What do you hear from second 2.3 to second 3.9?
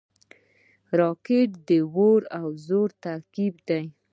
او زور ترکیب دی